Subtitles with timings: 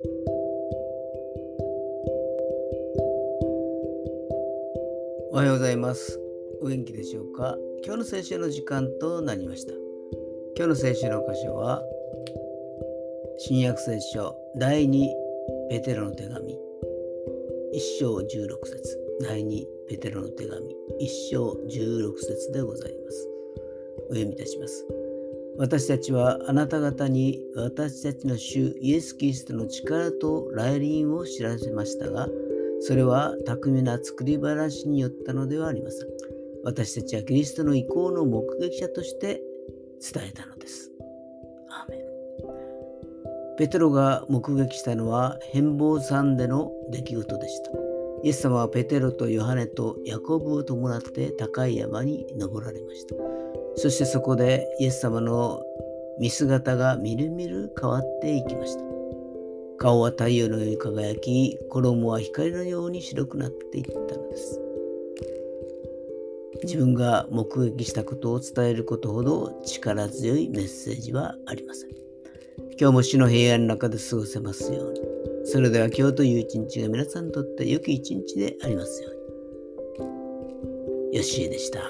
[0.00, 0.06] お
[5.32, 6.20] はようございます。
[6.62, 7.56] お元気でしょうか？
[7.84, 9.72] 今日の聖書の時間となりました。
[10.56, 11.82] 今日の聖書の箇所は、
[13.38, 15.08] 新約聖書第2
[15.68, 16.58] ペテロの手紙1
[17.98, 18.22] 章16
[18.66, 23.28] 節第2ペテロの手紙1章16節でございます。
[24.10, 24.86] お読みいたします。
[25.58, 32.28] 私たちはあなた方に私たちの主イエス・キリストの力と来臨を知らせましたが、
[32.80, 36.08] それは巧みな作り話によったのではありません。
[36.62, 39.42] 私たちはキリストの意向の目撃者として
[40.00, 40.92] 伝えたのです。
[41.70, 42.00] アーメン
[43.58, 47.87] ペテロが目撃したのは変貌山での出来事でした。
[48.22, 53.14] イエス様はペテロとヨハネとヤコブを伴って高い山に登られました。
[53.76, 55.62] そしてそこでイエス様の
[56.18, 58.82] 見姿がみるみる変わっていきました。
[59.78, 64.60] 顔は太陽のように輝き、衣は光のように白くなっていったのです。
[66.64, 71.90] 自分が目撃したことを伝えることほど力強いメッセージはありません。
[72.80, 75.07] 今日も死の平安の中で過ごせますように。
[75.50, 79.08] それでは今日という一日が皆さんにとって良き一日でありますよ
[79.98, 80.02] う
[81.10, 81.16] に。
[81.16, 81.80] よしえでした。